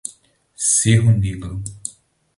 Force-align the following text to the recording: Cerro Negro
Cerro 0.67 1.13
Negro 1.13 1.61